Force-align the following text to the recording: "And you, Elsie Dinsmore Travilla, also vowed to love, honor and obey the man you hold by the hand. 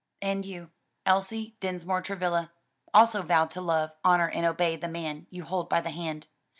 "And 0.19 0.43
you, 0.47 0.71
Elsie 1.05 1.55
Dinsmore 1.59 2.01
Travilla, 2.01 2.51
also 2.91 3.21
vowed 3.21 3.51
to 3.51 3.61
love, 3.61 3.91
honor 4.03 4.27
and 4.29 4.47
obey 4.47 4.75
the 4.75 4.87
man 4.87 5.27
you 5.29 5.43
hold 5.43 5.69
by 5.69 5.79
the 5.79 5.91
hand. 5.91 6.25